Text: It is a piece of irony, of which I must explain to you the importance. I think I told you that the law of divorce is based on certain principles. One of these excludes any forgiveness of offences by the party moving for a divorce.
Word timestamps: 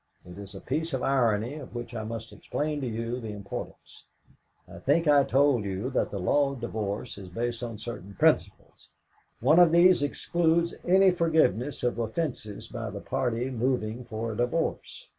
It 0.25 0.39
is 0.39 0.55
a 0.55 0.59
piece 0.61 0.95
of 0.95 1.03
irony, 1.03 1.53
of 1.59 1.75
which 1.75 1.93
I 1.93 2.03
must 2.03 2.33
explain 2.33 2.81
to 2.81 2.87
you 2.87 3.19
the 3.19 3.31
importance. 3.33 4.05
I 4.67 4.79
think 4.79 5.07
I 5.07 5.23
told 5.23 5.63
you 5.63 5.91
that 5.91 6.09
the 6.09 6.17
law 6.17 6.53
of 6.53 6.59
divorce 6.59 7.19
is 7.19 7.29
based 7.29 7.61
on 7.61 7.77
certain 7.77 8.15
principles. 8.15 8.89
One 9.41 9.59
of 9.59 9.71
these 9.71 10.01
excludes 10.01 10.73
any 10.87 11.11
forgiveness 11.11 11.83
of 11.83 11.99
offences 11.99 12.67
by 12.67 12.89
the 12.89 12.99
party 12.99 13.51
moving 13.51 14.03
for 14.03 14.31
a 14.31 14.35
divorce. 14.35 15.07